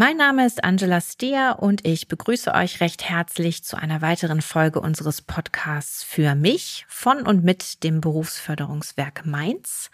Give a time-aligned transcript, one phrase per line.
[0.00, 4.80] Mein Name ist Angela Steer und ich begrüße euch recht herzlich zu einer weiteren Folge
[4.80, 9.90] unseres Podcasts für mich von und mit dem Berufsförderungswerk Mainz.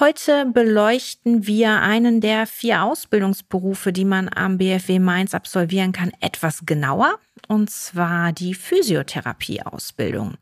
[0.00, 6.66] Heute beleuchten wir einen der vier Ausbildungsberufe, die man am BFW Mainz absolvieren kann, etwas
[6.66, 10.34] genauer, und zwar die Physiotherapieausbildung.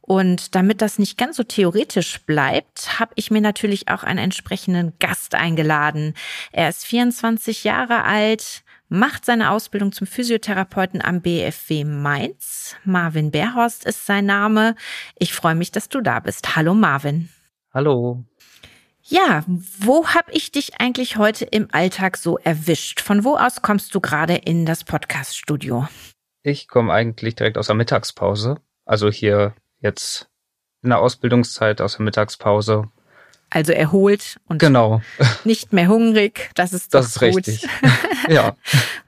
[0.00, 4.94] Und damit das nicht ganz so theoretisch bleibt, habe ich mir natürlich auch einen entsprechenden
[4.98, 6.14] Gast eingeladen.
[6.50, 12.76] Er ist 24 Jahre alt, macht seine Ausbildung zum Physiotherapeuten am BFW Mainz.
[12.84, 14.74] Marvin Berhorst ist sein Name.
[15.18, 16.56] Ich freue mich, dass du da bist.
[16.56, 17.28] Hallo Marvin.
[17.74, 18.24] Hallo.
[19.08, 19.44] Ja,
[19.78, 23.00] wo habe ich dich eigentlich heute im Alltag so erwischt?
[23.00, 25.86] Von wo aus kommst du gerade in das Podcaststudio?
[26.42, 28.56] Ich komme eigentlich direkt aus der Mittagspause.
[28.84, 30.28] Also hier jetzt
[30.82, 32.88] in der Ausbildungszeit aus der Mittagspause.
[33.48, 35.00] Also erholt und genau.
[35.44, 36.50] nicht mehr hungrig.
[36.56, 37.46] Das ist doch Das ist gut.
[37.46, 37.68] richtig.
[38.28, 38.56] ja.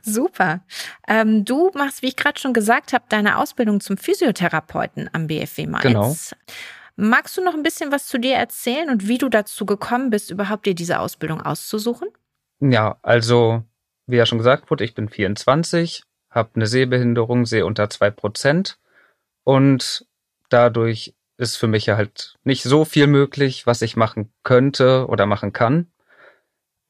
[0.01, 0.61] Super.
[1.09, 5.67] Ähm, du machst, wie ich gerade schon gesagt habe, deine Ausbildung zum Physiotherapeuten am BFW
[5.67, 5.83] Mainz.
[5.83, 6.17] Genau.
[7.01, 10.33] Magst du noch ein bisschen was zu dir erzählen und wie du dazu gekommen bist,
[10.33, 12.09] überhaupt dir diese Ausbildung auszusuchen?
[12.59, 13.63] Ja, also,
[14.09, 18.81] wie ja schon gesagt wurde, ich bin 24, habe eine Sehbehinderung, sehe unter zwei Prozent
[19.45, 20.07] und
[20.49, 25.25] dadurch ist für mich ja halt nicht so viel möglich, was ich machen könnte oder
[25.25, 25.93] machen kann.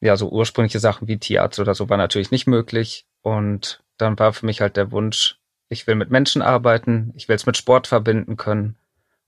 [0.00, 4.32] Ja, so ursprüngliche Sachen wie Tierarzt oder so war natürlich nicht möglich und dann war
[4.32, 7.86] für mich halt der Wunsch, ich will mit Menschen arbeiten, ich will es mit Sport
[7.86, 8.78] verbinden können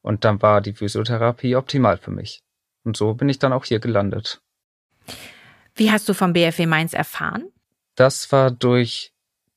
[0.03, 2.43] und dann war die Physiotherapie optimal für mich.
[2.84, 4.41] Und so bin ich dann auch hier gelandet.
[5.75, 7.51] Wie hast du vom BFW Mainz erfahren?
[7.95, 9.12] Das war durch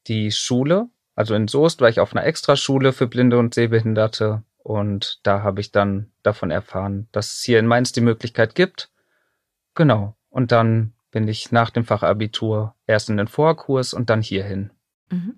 [0.07, 0.89] die Schule.
[1.15, 4.43] Also in Soest war ich auf einer Extraschule für Blinde und Sehbehinderte.
[4.57, 8.89] Und da habe ich dann davon erfahren, dass es hier in Mainz die Möglichkeit gibt.
[9.75, 10.15] Genau.
[10.29, 14.71] Und dann bin ich nach dem Fachabitur erst in den Vorkurs und dann hierhin.
[15.09, 15.35] Mhm.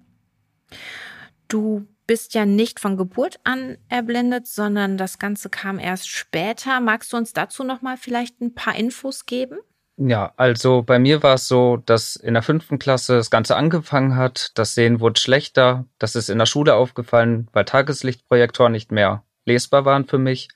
[1.48, 6.80] Du bist ja nicht von Geburt an erblindet, sondern das Ganze kam erst später.
[6.80, 9.58] Magst du uns dazu noch mal vielleicht ein paar Infos geben?
[9.98, 14.18] Ja, also bei mir war es so, dass in der fünften Klasse das Ganze angefangen
[14.18, 14.52] hat.
[14.56, 15.86] Das Sehen wurde schlechter.
[16.00, 20.50] Das ist in der Schule aufgefallen, weil Tageslichtprojektoren nicht mehr lesbar waren für mich.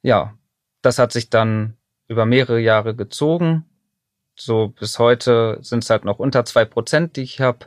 [0.00, 0.38] Ja,
[0.80, 1.76] das hat sich dann
[2.08, 3.66] über mehrere Jahre gezogen.
[4.36, 7.66] So bis heute sind es halt noch unter zwei Prozent, die ich habe.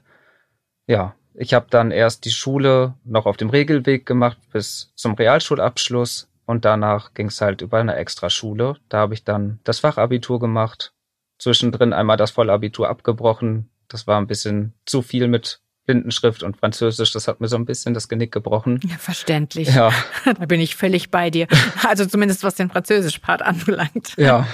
[0.87, 6.29] Ja, ich habe dann erst die Schule noch auf dem Regelweg gemacht bis zum Realschulabschluss
[6.45, 8.75] und danach ging es halt über eine Extraschule.
[8.89, 10.93] Da habe ich dann das Fachabitur gemacht
[11.37, 13.69] zwischendrin einmal das Vollabitur abgebrochen.
[13.87, 17.11] Das war ein bisschen zu viel mit Blindenschrift und Französisch.
[17.11, 18.79] Das hat mir so ein bisschen das Genick gebrochen.
[18.83, 19.73] Ja, verständlich.
[19.73, 19.91] Ja.
[20.25, 21.47] Da bin ich völlig bei dir.
[21.87, 24.13] Also zumindest was den Französisch-Part anbelangt.
[24.17, 24.47] Ja.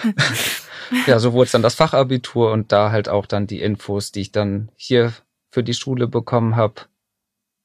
[1.07, 4.21] Ja, so wurde es dann das Fachabitur und da halt auch dann die Infos, die
[4.21, 5.13] ich dann hier
[5.51, 6.81] für die Schule bekommen habe.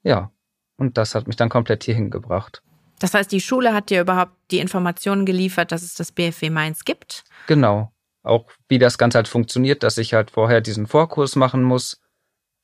[0.03, 0.31] Ja.
[0.77, 2.63] Und das hat mich dann komplett hierhin gebracht.
[2.99, 6.85] Das heißt, die Schule hat dir überhaupt die Informationen geliefert, dass es das BFW Mainz
[6.85, 7.25] gibt?
[7.47, 7.93] Genau.
[8.23, 12.01] Auch wie das Ganze halt funktioniert, dass ich halt vorher diesen Vorkurs machen muss.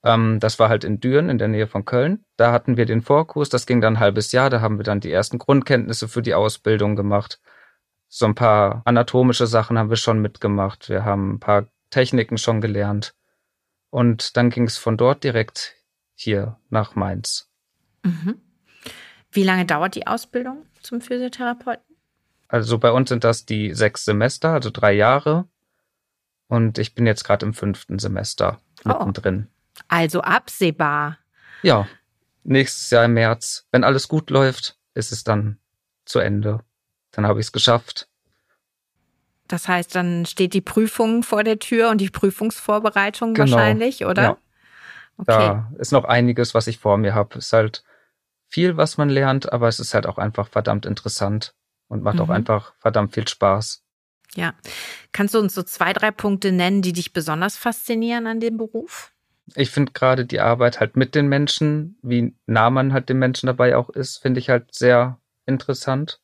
[0.04, 2.24] Ähm, das war halt in Düren in der Nähe von Köln.
[2.36, 5.00] Da hatten wir den Vorkurs, das ging dann ein halbes Jahr, da haben wir dann
[5.00, 7.40] die ersten Grundkenntnisse für die Ausbildung gemacht.
[8.08, 10.88] So ein paar anatomische Sachen haben wir schon mitgemacht.
[10.88, 13.14] Wir haben ein paar Techniken schon gelernt.
[13.92, 15.74] Und dann ging es von dort direkt
[16.14, 17.50] hier nach Mainz.
[18.02, 18.40] Mhm.
[19.30, 21.84] Wie lange dauert die Ausbildung zum Physiotherapeuten?
[22.48, 25.46] Also bei uns sind das die sechs Semester, also drei Jahre.
[26.48, 29.48] Und ich bin jetzt gerade im fünften Semester mittendrin.
[29.50, 31.18] Oh, also absehbar.
[31.60, 31.86] Ja,
[32.44, 35.58] nächstes Jahr im März, wenn alles gut läuft, ist es dann
[36.06, 36.60] zu Ende.
[37.10, 38.08] Dann habe ich es geschafft.
[39.52, 43.54] Das heißt, dann steht die Prüfung vor der Tür und die Prüfungsvorbereitung Genau.
[43.58, 44.22] wahrscheinlich, oder?
[44.22, 44.38] Ja.
[45.18, 45.26] Okay.
[45.26, 47.36] Da ist noch einiges, was ich vor mir habe.
[47.38, 47.84] Es ist halt
[48.48, 51.54] viel, was man lernt, aber es ist halt auch einfach verdammt interessant
[51.88, 52.34] und macht auch Mhm.
[52.36, 53.84] einfach verdammt viel Spaß.
[54.34, 54.54] Ja.
[55.12, 59.12] Kannst du uns so zwei, drei Punkte nennen, die dich besonders faszinieren an dem Beruf?
[59.54, 63.48] Ich finde gerade die Arbeit halt mit den Menschen, wie nah man halt den Menschen
[63.48, 66.22] dabei auch ist, finde ich halt sehr interessant.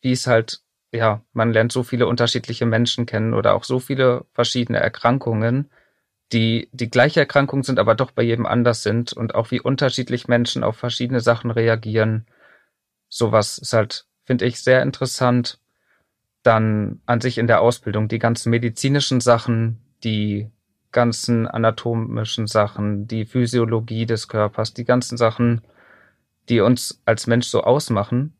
[0.00, 4.24] Wie es halt, ja, man lernt so viele unterschiedliche Menschen kennen oder auch so viele
[4.32, 5.70] verschiedene Erkrankungen,
[6.32, 10.28] die die gleiche Erkrankung sind, aber doch bei jedem anders sind und auch wie unterschiedlich
[10.28, 12.26] Menschen auf verschiedene Sachen reagieren.
[13.08, 15.60] Sowas ist halt, finde ich, sehr interessant.
[16.42, 20.50] Dann an sich in der Ausbildung die ganzen medizinischen Sachen, die
[20.92, 25.62] ganzen anatomischen Sachen, die Physiologie des Körpers, die ganzen Sachen,
[26.48, 28.35] die uns als Mensch so ausmachen.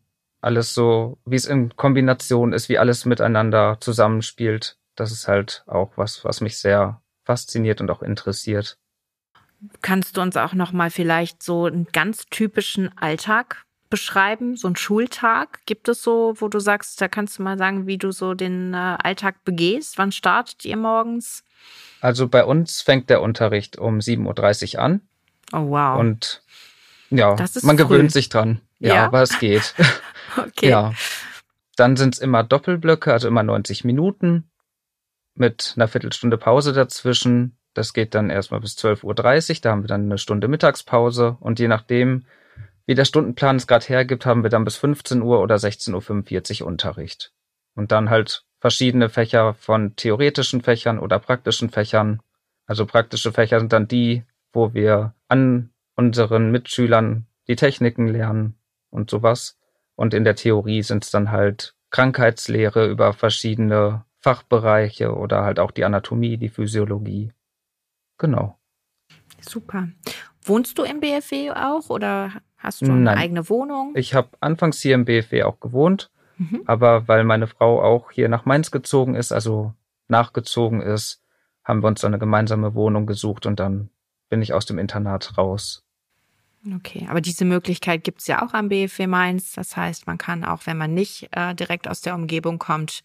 [0.47, 4.77] Alles so, wie es in Kombination ist, wie alles miteinander zusammenspielt.
[4.95, 8.79] Das ist halt auch was, was mich sehr fasziniert und auch interessiert.
[9.83, 14.77] Kannst du uns auch noch mal vielleicht so einen ganz typischen Alltag beschreiben, so einen
[14.77, 15.67] Schultag?
[15.67, 18.73] Gibt es so, wo du sagst, da kannst du mal sagen, wie du so den
[18.73, 19.99] äh, Alltag begehst?
[19.99, 21.43] Wann startet ihr morgens?
[22.01, 25.01] Also bei uns fängt der Unterricht um 7.30 Uhr an.
[25.53, 25.99] Oh wow.
[25.99, 26.45] Und
[27.11, 27.85] ja, man früh.
[27.85, 28.61] gewöhnt sich dran.
[28.79, 29.75] Ja, ja, aber es geht.
[30.47, 30.71] okay.
[30.71, 30.93] Ja.
[31.77, 34.51] Dann sind es immer Doppelblöcke, also immer 90 Minuten
[35.35, 37.59] mit einer Viertelstunde Pause dazwischen.
[37.75, 41.59] Das geht dann erstmal bis 12.30 Uhr, da haben wir dann eine Stunde Mittagspause und
[41.59, 42.25] je nachdem,
[42.87, 46.69] wie der Stundenplan es gerade hergibt, haben wir dann bis 15 Uhr oder 16.45 Uhr
[46.69, 47.33] Unterricht.
[47.75, 52.21] Und dann halt verschiedene Fächer von theoretischen Fächern oder praktischen Fächern.
[52.65, 58.57] Also praktische Fächer sind dann die, wo wir an unseren Mitschülern die Techniken lernen
[58.91, 59.56] und sowas.
[59.97, 65.71] Und in der Theorie sind es dann halt Krankheitslehre über verschiedene Fachbereiche oder halt auch
[65.71, 67.33] die Anatomie, die Physiologie.
[68.19, 68.59] Genau.
[69.41, 69.89] Super.
[70.43, 73.19] Wohnst du im BFW auch oder hast du eine Nein.
[73.19, 73.93] eigene Wohnung?
[73.95, 76.63] Ich habe anfangs hier im BFW auch gewohnt, mhm.
[76.67, 79.75] aber weil meine Frau auch hier nach Mainz gezogen ist, also
[80.09, 81.23] nachgezogen ist,
[81.65, 83.91] haben wir uns so eine gemeinsame Wohnung gesucht und dann
[84.29, 85.86] bin ich aus dem Internat raus.
[86.75, 89.53] Okay, aber diese Möglichkeit gibt es ja auch am BFW Mainz.
[89.53, 93.03] Das heißt, man kann auch, wenn man nicht äh, direkt aus der Umgebung kommt,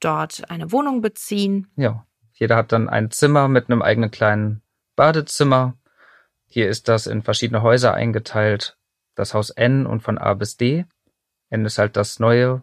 [0.00, 1.68] dort eine Wohnung beziehen.
[1.76, 4.62] Ja, jeder hat dann ein Zimmer mit einem eigenen kleinen
[4.96, 5.74] Badezimmer.
[6.46, 8.76] Hier ist das in verschiedene Häuser eingeteilt.
[9.14, 10.84] Das Haus N und von A bis D.
[11.50, 12.62] N ist halt das neue.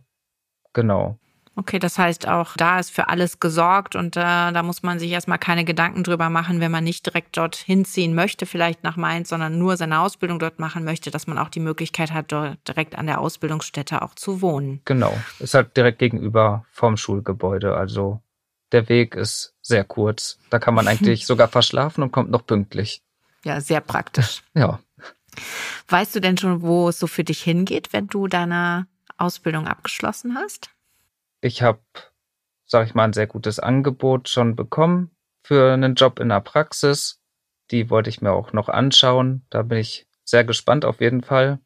[0.74, 1.20] Genau.
[1.59, 5.09] Okay, das heißt auch, da ist für alles gesorgt und äh, da muss man sich
[5.09, 9.30] erstmal keine Gedanken drüber machen, wenn man nicht direkt dort hinziehen möchte, vielleicht nach Mainz,
[9.30, 12.95] sondern nur seine Ausbildung dort machen möchte, dass man auch die Möglichkeit hat, dort direkt
[12.95, 14.81] an der Ausbildungsstätte auch zu wohnen.
[14.86, 18.21] Genau, ist halt direkt gegenüber vom Schulgebäude, also
[18.71, 20.38] der Weg ist sehr kurz.
[20.51, 23.01] Da kann man eigentlich sogar verschlafen und kommt noch pünktlich.
[23.44, 24.44] Ja, sehr praktisch.
[24.54, 24.80] ja.
[25.88, 28.86] Weißt du denn schon, wo es so für dich hingeht, wenn du deine
[29.18, 30.69] Ausbildung abgeschlossen hast?
[31.48, 31.80] Ich habe,
[32.66, 35.12] sag ich mal, ein sehr gutes Angebot schon bekommen
[35.46, 37.22] für einen Job in der Praxis.
[37.72, 39.46] Die wollte ich mir auch noch anschauen.
[39.50, 41.60] Da bin ich sehr gespannt auf jeden Fall.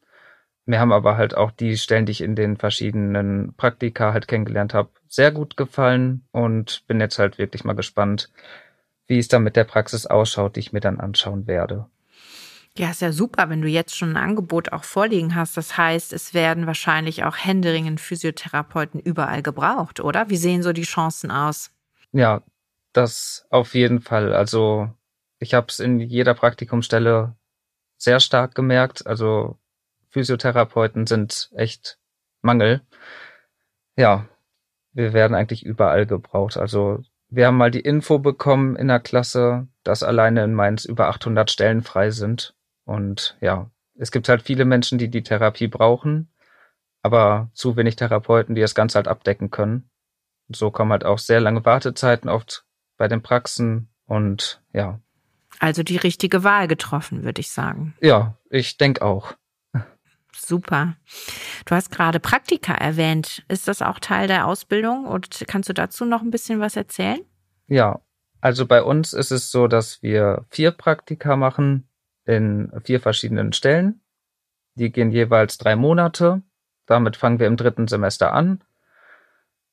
[0.65, 4.75] Mir haben aber halt auch die Stellen, die ich in den verschiedenen Praktika halt kennengelernt
[4.75, 8.29] habe, sehr gut gefallen und bin jetzt halt wirklich mal gespannt,
[9.07, 11.87] wie es dann mit der Praxis ausschaut, die ich mir dann anschauen werde.
[12.77, 15.57] Ja, ist ja super, wenn du jetzt schon ein Angebot auch vorliegen hast.
[15.57, 20.29] Das heißt, es werden wahrscheinlich auch händeringend Physiotherapeuten überall gebraucht, oder?
[20.29, 21.71] Wie sehen so die Chancen aus?
[22.13, 22.43] Ja,
[22.93, 24.33] das auf jeden Fall.
[24.33, 24.89] Also
[25.39, 27.35] ich habe es in jeder Praktikumsstelle
[27.97, 29.05] sehr stark gemerkt.
[29.05, 29.57] Also
[30.09, 31.99] Physiotherapeuten sind echt
[32.41, 32.81] Mangel.
[33.97, 34.27] Ja,
[34.93, 36.55] wir werden eigentlich überall gebraucht.
[36.55, 41.09] Also wir haben mal die Info bekommen in der Klasse, dass alleine in Mainz über
[41.09, 42.55] 800 Stellen frei sind.
[42.85, 46.31] Und ja, es gibt halt viele Menschen, die die Therapie brauchen,
[47.01, 49.89] aber zu wenig Therapeuten, die das Ganze halt abdecken können.
[50.47, 52.65] Und so kommen halt auch sehr lange Wartezeiten oft
[52.97, 54.99] bei den Praxen und ja.
[55.59, 57.93] Also die richtige Wahl getroffen, würde ich sagen.
[58.01, 59.35] Ja, ich denke auch.
[60.33, 60.95] Super.
[61.65, 63.43] Du hast gerade Praktika erwähnt.
[63.47, 67.19] Ist das auch Teil der Ausbildung und kannst du dazu noch ein bisschen was erzählen?
[67.67, 68.01] Ja,
[68.39, 71.87] also bei uns ist es so, dass wir vier Praktika machen
[72.31, 74.01] in vier verschiedenen Stellen.
[74.75, 76.41] Die gehen jeweils drei Monate.
[76.85, 78.63] Damit fangen wir im dritten Semester an.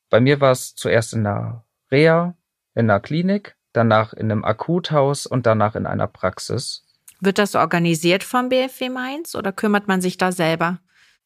[0.09, 2.35] Bei mir war es zuerst in einer Reha,
[2.75, 6.85] in einer Klinik, danach in einem Akuthaus und danach in einer Praxis.
[7.19, 10.79] Wird das organisiert vom BFW Mainz oder kümmert man sich da selber?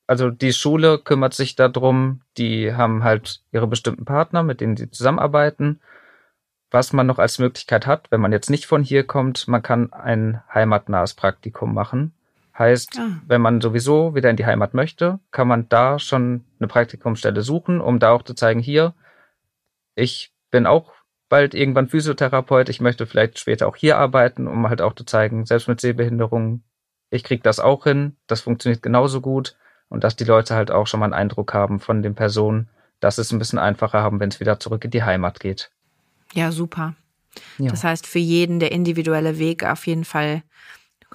[0.07, 4.89] Also die Schule kümmert sich darum, die haben halt ihre bestimmten Partner, mit denen sie
[4.89, 5.79] zusammenarbeiten
[6.73, 9.93] was man noch als Möglichkeit hat, wenn man jetzt nicht von hier kommt, man kann
[9.93, 12.13] ein heimatnahes Praktikum machen.
[12.57, 13.21] Heißt, ah.
[13.27, 17.79] wenn man sowieso wieder in die Heimat möchte, kann man da schon eine Praktikumsstelle suchen,
[17.79, 18.95] um da auch zu zeigen, hier,
[19.95, 20.93] ich bin auch
[21.29, 25.45] bald irgendwann Physiotherapeut, ich möchte vielleicht später auch hier arbeiten, um halt auch zu zeigen,
[25.45, 26.63] selbst mit Sehbehinderung,
[27.11, 29.57] ich krieg das auch hin, das funktioniert genauso gut
[29.89, 33.19] und dass die Leute halt auch schon mal einen Eindruck haben von den Personen, dass
[33.19, 35.71] es ein bisschen einfacher haben, wenn es wieder zurück in die Heimat geht.
[36.33, 36.95] Ja, super.
[37.57, 37.69] Ja.
[37.69, 40.43] Das heißt, für jeden der individuelle Weg auf jeden Fall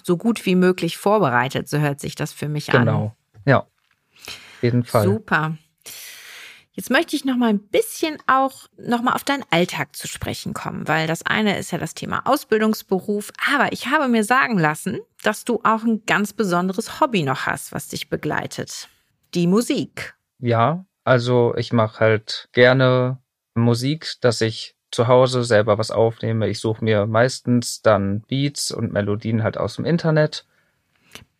[0.02, 2.78] so gut wie möglich vorbereitet, so hört sich das für mich genau.
[2.78, 2.86] an.
[2.86, 3.58] Genau, ja.
[3.58, 5.04] Auf jeden Fall.
[5.04, 5.56] Super.
[6.72, 10.54] Jetzt möchte ich noch mal ein bisschen auch noch mal auf deinen Alltag zu sprechen
[10.54, 15.00] kommen, weil das eine ist ja das Thema Ausbildungsberuf, aber ich habe mir sagen lassen,
[15.24, 18.88] dass du auch ein ganz besonderes Hobby noch hast, was dich begleitet.
[19.34, 20.14] Die Musik.
[20.38, 23.18] Ja, also ich mache halt gerne
[23.56, 26.48] Musik, dass ich zu Hause selber was aufnehme.
[26.48, 30.46] Ich suche mir meistens dann Beats und Melodien halt aus dem Internet.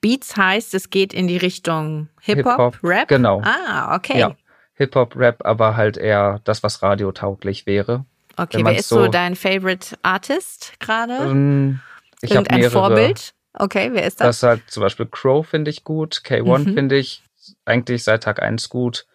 [0.00, 3.09] Beats heißt, es geht in die Richtung Hip-Hop, Hip Rap?
[3.09, 3.43] Genau.
[3.45, 4.19] Ah, okay.
[4.19, 4.37] Ja,
[4.75, 8.05] Hip-Hop, Rap, aber halt eher das, was radiotauglich wäre.
[8.37, 11.14] Okay, wer ist so, so dein Favorite Artist gerade?
[11.14, 11.81] Ähm,
[12.21, 12.71] ich habe mehrere.
[12.71, 13.35] Vorbild?
[13.55, 14.26] Okay, wer ist das?
[14.26, 16.75] Das ist halt zum Beispiel Crow finde ich gut, K1 mhm.
[16.75, 17.25] finde ich
[17.64, 19.07] eigentlich seit Tag 1 gut.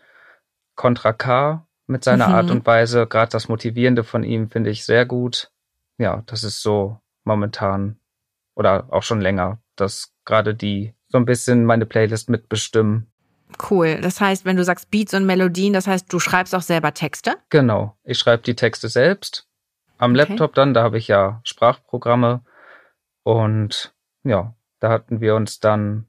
[0.75, 2.34] Contra K mit seiner mhm.
[2.34, 5.52] Art und Weise, gerade das Motivierende von ihm finde ich sehr gut.
[5.98, 7.98] Ja, das ist so momentan
[8.56, 13.12] oder auch schon länger, dass gerade die so ein bisschen meine Playlist mitbestimmen.
[13.70, 14.00] Cool.
[14.02, 17.36] Das heißt, wenn du sagst Beats und Melodien, das heißt, du schreibst auch selber Texte?
[17.50, 17.96] Genau.
[18.04, 19.48] Ich schreibe die Texte selbst.
[19.98, 20.25] Am okay.
[20.25, 22.44] Laptop dann, da habe ich ja Sprachprogramme.
[23.24, 26.08] Und ja, da hatten wir uns dann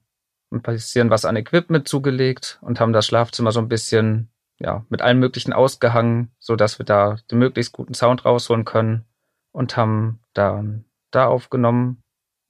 [0.51, 5.03] ein bisschen was an Equipment zugelegt und haben das Schlafzimmer so ein bisschen ja, mit
[5.03, 9.05] allem Möglichen ausgehangen, so dass wir da den möglichst guten Sound rausholen können
[9.53, 12.03] und haben dann da aufgenommen.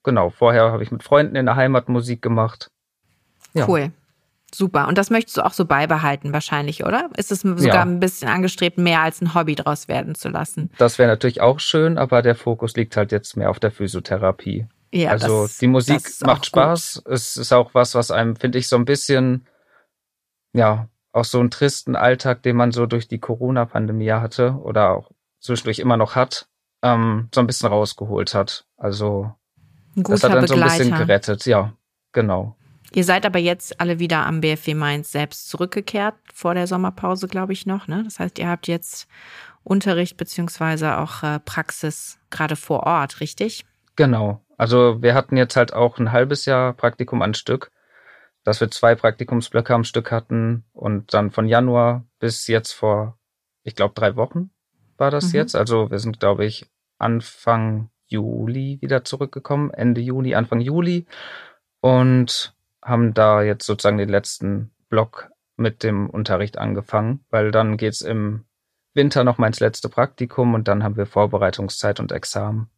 [0.03, 2.69] Genau, vorher habe ich mit Freunden in der Heimat Musik gemacht.
[3.55, 3.69] Ja.
[3.69, 3.93] Cool.
[4.55, 4.87] Super.
[4.87, 7.11] Und das möchtest du auch so beibehalten wahrscheinlich, oder?
[7.17, 7.83] Ist es sogar ja.
[7.83, 10.71] ein bisschen angestrebt, mehr als ein Hobby draus werden zu lassen?
[10.79, 14.69] Das wäre natürlich auch schön, aber der Fokus liegt halt jetzt mehr auf der Physiotherapie.
[14.93, 17.03] Ja, also das, die Musik macht Spaß.
[17.05, 17.15] Gut.
[17.15, 19.49] Es ist auch was, was einem, finde ich, so ein bisschen,
[20.53, 25.11] ja, auch so einen tristen Alltag, den man so durch die Corona-Pandemie hatte oder auch
[25.41, 26.49] zwischendurch immer noch hat,
[26.83, 28.67] ähm, so ein bisschen rausgeholt hat.
[28.77, 29.33] Also
[29.95, 30.47] das hat dann Begleiter.
[30.47, 31.73] so ein bisschen gerettet, ja,
[32.13, 32.57] genau.
[32.93, 37.53] Ihr seid aber jetzt alle wieder am BFW Mainz selbst zurückgekehrt, vor der Sommerpause, glaube
[37.53, 37.89] ich, noch.
[37.89, 38.03] Ne?
[38.05, 39.09] Das heißt, ihr habt jetzt
[39.65, 43.65] Unterricht beziehungsweise auch äh, Praxis gerade vor Ort, richtig?
[43.97, 44.41] Genau.
[44.57, 47.71] Also wir hatten jetzt halt auch ein halbes Jahr Praktikum an Stück,
[48.45, 53.19] dass wir zwei Praktikumsblöcke am Stück hatten und dann von Januar bis jetzt vor,
[53.63, 54.51] ich glaube, drei Wochen
[54.97, 55.37] war das mhm.
[55.37, 55.57] jetzt.
[55.57, 61.07] Also wir sind, glaube ich, Anfang Juli wieder zurückgekommen, Ende Juni, Anfang Juli.
[61.81, 68.03] Und haben da jetzt sozusagen den letzten Block mit dem Unterricht angefangen, weil dann geht's
[68.03, 68.45] im
[68.93, 72.69] Winter noch mal ins letzte Praktikum und dann haben wir Vorbereitungszeit und Examen.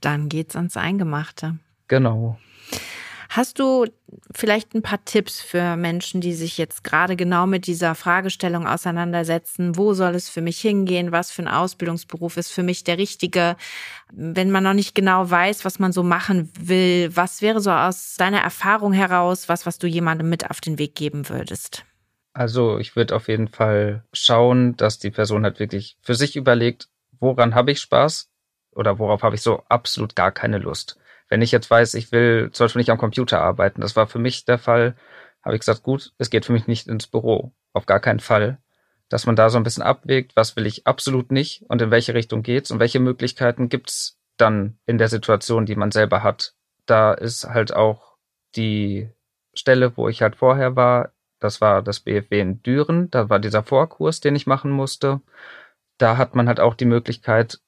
[0.00, 1.58] Dann geht's ans Eingemachte.
[1.88, 2.38] Genau.
[3.36, 3.86] Hast du
[4.30, 9.76] vielleicht ein paar Tipps für Menschen, die sich jetzt gerade genau mit dieser Fragestellung auseinandersetzen?
[9.76, 11.10] Wo soll es für mich hingehen?
[11.10, 13.56] Was für ein Ausbildungsberuf ist für mich der richtige?
[14.12, 18.14] Wenn man noch nicht genau weiß, was man so machen will, was wäre so aus
[18.14, 21.84] deiner Erfahrung heraus was, was du jemandem mit auf den Weg geben würdest?
[22.34, 26.88] Also ich würde auf jeden Fall schauen, dass die Person halt wirklich für sich überlegt,
[27.18, 28.30] woran habe ich Spaß
[28.76, 31.00] oder worauf habe ich so absolut gar keine Lust
[31.34, 34.20] wenn ich jetzt weiß, ich will zum Beispiel nicht am Computer arbeiten, das war für
[34.20, 34.94] mich der Fall,
[35.42, 37.52] habe ich gesagt, gut, es geht für mich nicht ins Büro.
[37.72, 38.58] Auf gar keinen Fall.
[39.08, 42.14] Dass man da so ein bisschen abwägt, was will ich absolut nicht und in welche
[42.14, 46.54] Richtung geht's und welche Möglichkeiten gibt's dann in der Situation, die man selber hat.
[46.86, 48.16] Da ist halt auch
[48.54, 49.10] die
[49.54, 53.64] Stelle, wo ich halt vorher war, das war das BFW in Düren, da war dieser
[53.64, 55.20] Vorkurs, den ich machen musste.
[55.98, 57.58] Da hat man halt auch die Möglichkeit,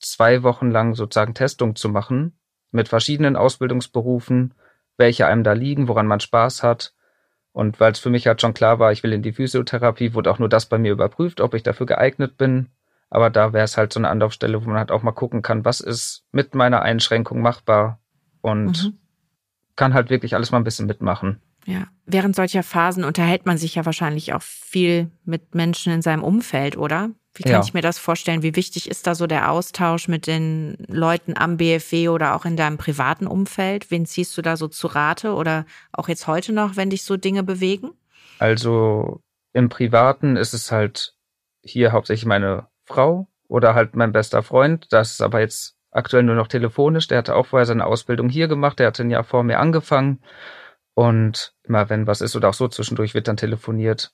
[0.00, 2.36] zwei Wochen lang sozusagen Testung zu machen
[2.72, 4.54] mit verschiedenen Ausbildungsberufen,
[4.96, 6.94] welche einem da liegen, woran man Spaß hat.
[7.52, 10.30] Und weil es für mich halt schon klar war, ich will in die Physiotherapie, wurde
[10.30, 12.70] auch nur das bei mir überprüft, ob ich dafür geeignet bin.
[13.10, 15.66] Aber da wäre es halt so eine Anlaufstelle, wo man halt auch mal gucken kann,
[15.66, 18.00] was ist mit meiner Einschränkung machbar
[18.40, 18.98] und mhm.
[19.76, 21.42] kann halt wirklich alles mal ein bisschen mitmachen.
[21.64, 26.24] Ja, während solcher Phasen unterhält man sich ja wahrscheinlich auch viel mit Menschen in seinem
[26.24, 27.10] Umfeld, oder?
[27.34, 27.60] Wie kann ja.
[27.62, 28.42] ich mir das vorstellen?
[28.42, 32.56] Wie wichtig ist da so der Austausch mit den Leuten am BFW oder auch in
[32.56, 33.90] deinem privaten Umfeld?
[33.90, 37.16] Wen ziehst du da so zu Rate oder auch jetzt heute noch, wenn dich so
[37.16, 37.92] Dinge bewegen?
[38.38, 39.22] Also
[39.54, 41.14] im Privaten ist es halt
[41.62, 44.88] hier hauptsächlich meine Frau oder halt mein bester Freund.
[44.90, 47.06] Das ist aber jetzt aktuell nur noch telefonisch.
[47.08, 48.78] Der hatte auch vorher seine Ausbildung hier gemacht.
[48.78, 50.20] Der hatte ein Jahr vor mir angefangen.
[50.94, 54.12] Und immer wenn was ist oder auch so zwischendurch wird dann telefoniert.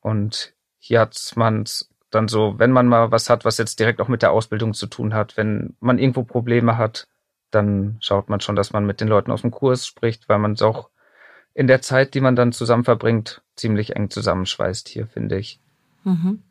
[0.00, 4.08] Und hier hat man's dann so, wenn man mal was hat, was jetzt direkt auch
[4.08, 7.08] mit der Ausbildung zu tun hat, wenn man irgendwo Probleme hat,
[7.50, 10.52] dann schaut man schon, dass man mit den Leuten aus dem Kurs spricht, weil man
[10.52, 10.90] es auch
[11.54, 15.60] in der Zeit, die man dann zusammen verbringt, ziemlich eng zusammenschweißt hier, finde ich.
[16.04, 16.42] Mhm.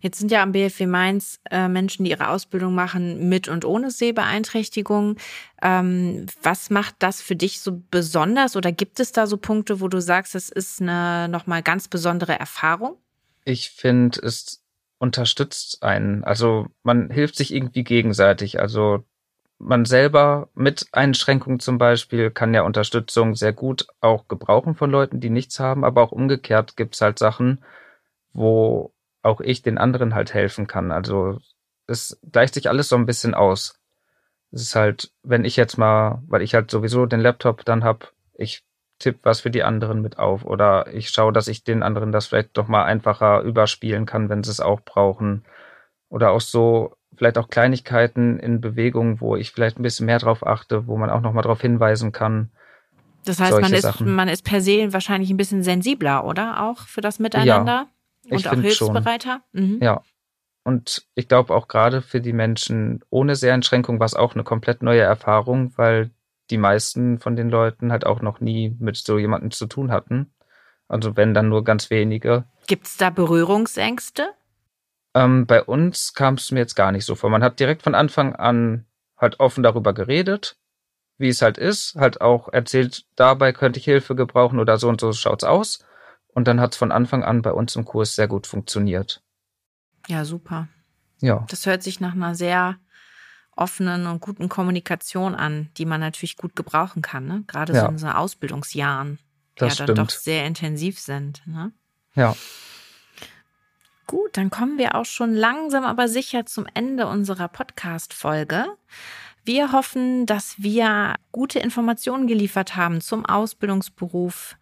[0.00, 3.90] Jetzt sind ja am BFW Mainz äh, Menschen, die ihre Ausbildung machen mit und ohne
[3.90, 5.16] Sehbeeinträchtigung.
[5.60, 9.88] Ähm, was macht das für dich so besonders oder gibt es da so Punkte, wo
[9.88, 12.96] du sagst, es ist eine nochmal ganz besondere Erfahrung?
[13.44, 14.62] Ich finde, es
[14.98, 16.24] unterstützt einen.
[16.24, 18.60] Also man hilft sich irgendwie gegenseitig.
[18.60, 19.04] Also
[19.58, 25.20] man selber mit Einschränkungen zum Beispiel kann ja Unterstützung sehr gut auch gebrauchen von Leuten,
[25.20, 27.64] die nichts haben, aber auch umgekehrt gibt's halt Sachen,
[28.32, 30.92] wo auch ich den anderen halt helfen kann.
[30.92, 31.38] Also
[31.86, 33.78] es gleicht sich alles so ein bisschen aus.
[34.50, 38.12] Es ist halt, wenn ich jetzt mal, weil ich halt sowieso den Laptop dann hab,
[38.34, 38.62] ich
[38.98, 42.26] tippe was für die anderen mit auf oder ich schaue, dass ich den anderen das
[42.26, 45.44] vielleicht doch mal einfacher überspielen kann, wenn sie es auch brauchen.
[46.08, 50.46] Oder auch so, vielleicht auch Kleinigkeiten in Bewegung, wo ich vielleicht ein bisschen mehr drauf
[50.46, 52.50] achte, wo man auch nochmal darauf hinweisen kann.
[53.24, 56.64] Das heißt, man ist, man ist per se wahrscheinlich ein bisschen sensibler, oder?
[56.64, 57.72] Auch für das Miteinander?
[57.72, 57.88] Ja,
[58.30, 59.42] und auch hilfsbereiter?
[59.52, 59.78] Mhm.
[59.82, 60.02] Ja.
[60.64, 64.82] Und ich glaube auch gerade für die Menschen ohne Sehreinschränkung war es auch eine komplett
[64.82, 66.10] neue Erfahrung, weil
[66.50, 70.32] die meisten von den Leuten halt auch noch nie mit so jemandem zu tun hatten.
[70.88, 72.44] Also wenn dann nur ganz wenige.
[72.66, 74.28] Gibt es da Berührungsängste?
[75.14, 77.30] Ähm, bei uns kam es mir jetzt gar nicht so vor.
[77.30, 80.56] Man hat direkt von Anfang an halt offen darüber geredet,
[81.18, 85.00] wie es halt ist, halt auch erzählt, dabei könnte ich Hilfe gebrauchen oder so und
[85.00, 85.84] so schaut's aus.
[86.38, 89.24] Und dann hat es von Anfang an bei uns im Kurs sehr gut funktioniert.
[90.06, 90.68] Ja, super.
[91.18, 91.44] Ja.
[91.50, 92.76] Das hört sich nach einer sehr
[93.56, 97.42] offenen und guten Kommunikation an, die man natürlich gut gebrauchen kann, ne?
[97.48, 97.80] Gerade ja.
[97.80, 99.18] so in so Ausbildungsjahren,
[99.56, 99.98] die das ja dann stimmt.
[99.98, 101.42] doch sehr intensiv sind.
[101.44, 101.72] Ne?
[102.14, 102.36] Ja.
[104.06, 108.64] Gut, dann kommen wir auch schon langsam aber sicher zum Ende unserer Podcast-Folge.
[109.42, 114.56] Wir hoffen, dass wir gute Informationen geliefert haben zum Ausbildungsberuf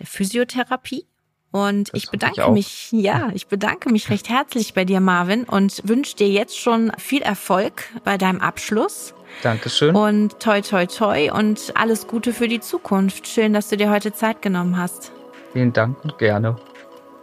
[0.00, 1.06] der Physiotherapie
[1.52, 5.44] und das ich bedanke ich mich, ja, ich bedanke mich recht herzlich bei dir, Marvin,
[5.44, 9.14] und wünsche dir jetzt schon viel Erfolg bei deinem Abschluss.
[9.42, 9.94] Dankeschön.
[9.94, 13.26] Und toi, toi, toi und alles Gute für die Zukunft.
[13.26, 15.12] Schön, dass du dir heute Zeit genommen hast.
[15.52, 16.56] Vielen Dank und gerne.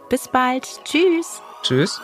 [0.08, 0.66] Bis bald.
[0.84, 1.42] Tschüss.
[1.62, 2.00] Tschüss.